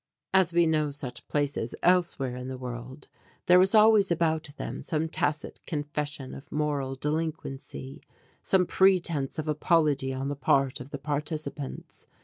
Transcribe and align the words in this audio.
As 0.33 0.51
we 0.51 0.65
know 0.65 0.89
such 0.89 1.27
places 1.27 1.75
elsewhere 1.83 2.35
in 2.35 2.47
the 2.47 2.57
world 2.57 3.07
there 3.45 3.61
is 3.61 3.75
always 3.75 4.09
about 4.09 4.49
them 4.57 4.81
some 4.81 5.07
tacit 5.07 5.59
confession 5.67 6.33
of 6.33 6.51
moral 6.51 6.95
delinquency, 6.95 8.01
some 8.41 8.65
pretence 8.65 9.37
of 9.37 9.47
apology 9.47 10.11
on 10.11 10.27
the 10.27 10.35
part 10.35 10.79
of 10.79 10.89
the 10.89 10.97
participants. 10.97 12.07